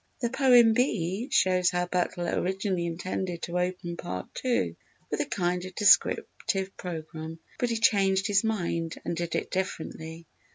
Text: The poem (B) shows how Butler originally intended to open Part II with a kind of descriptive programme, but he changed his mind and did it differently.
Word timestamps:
The 0.19 0.31
poem 0.31 0.73
(B) 0.73 1.29
shows 1.29 1.69
how 1.69 1.85
Butler 1.85 2.31
originally 2.41 2.87
intended 2.87 3.43
to 3.43 3.59
open 3.59 3.97
Part 3.97 4.29
II 4.43 4.75
with 5.11 5.19
a 5.19 5.27
kind 5.27 5.63
of 5.63 5.75
descriptive 5.75 6.75
programme, 6.75 7.37
but 7.59 7.69
he 7.69 7.77
changed 7.77 8.25
his 8.25 8.43
mind 8.43 8.95
and 9.05 9.15
did 9.15 9.35
it 9.35 9.51
differently. 9.51 10.25